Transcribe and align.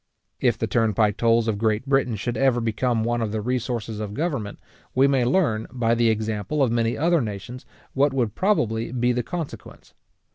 If 0.39 0.57
the 0.57 0.65
turnpike 0.65 1.15
tolls 1.17 1.47
of 1.47 1.59
Great 1.59 1.85
Britain 1.85 2.15
should 2.15 2.35
ever 2.35 2.59
become 2.59 3.03
one 3.03 3.21
of 3.21 3.31
the 3.31 3.39
resources 3.39 3.99
of 3.99 4.15
government, 4.15 4.57
we 4.95 5.05
may 5.07 5.23
learn, 5.23 5.67
by 5.71 5.93
the 5.93 6.09
example 6.09 6.63
of 6.63 6.71
many 6.71 6.97
other 6.97 7.21
nations, 7.21 7.67
what 7.93 8.11
would 8.11 8.33
probably 8.33 8.91
be 8.91 9.11
the 9.11 9.21
consequence. 9.21 9.93